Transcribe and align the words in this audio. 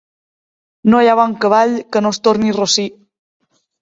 No 0.93 1.01
hi 1.03 1.11
ha 1.11 1.15
bon 1.19 1.35
cavall 1.45 1.75
que 1.97 2.03
no 2.07 2.13
es 2.17 2.21
torni 2.29 2.57
rossí. 2.59 2.87